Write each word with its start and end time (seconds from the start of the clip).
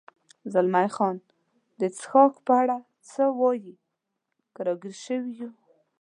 زلمی 0.53 0.87
خان: 0.95 1.15
د 1.79 1.81
څښاک 1.97 2.33
په 2.45 2.53
اړه 2.61 2.77
څه 3.09 3.23
وایې؟ 3.39 3.75
که 4.53 4.61
را 4.65 4.73
ګیر 4.81 4.95
شوي 5.05 5.31
یو. 5.39 5.51